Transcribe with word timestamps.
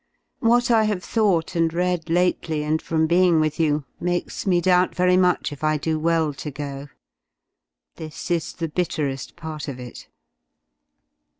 What 0.39 0.71
I 0.71 0.85
have 0.85 1.03
thought 1.03 1.55
and 1.55 1.71
read 1.71 2.09
lately 2.09 2.63
and 2.63 2.81
from 2.81 3.05
being 3.05 3.39
with 3.39 3.59
you, 3.59 3.85
makes 3.99 4.47
me 4.47 4.59
doubt 4.59 4.95
very 4.95 5.15
much 5.15 5.51
if 5.51 5.63
I 5.63 5.77
do 5.77 5.99
well 5.99 6.33
to 6.33 6.49
go. 6.49 6.87
This 7.97 8.31
is 8.31 8.53
the 8.53 8.67
bittere^ 8.67 9.35
part 9.35 9.67
of 9.67 9.79
it. 9.79 10.07